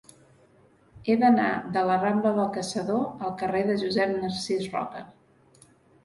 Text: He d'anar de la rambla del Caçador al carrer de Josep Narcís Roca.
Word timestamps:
He 1.09 1.15
d'anar 1.23 1.49
de 1.75 1.83
la 1.89 1.97
rambla 2.03 2.31
del 2.37 2.49
Caçador 2.55 3.03
al 3.27 3.33
carrer 3.41 3.61
de 3.67 3.75
Josep 3.83 4.15
Narcís 4.23 4.65
Roca. 4.77 5.05